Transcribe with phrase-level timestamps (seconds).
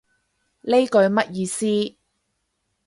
[0.61, 1.95] 呢句乜意思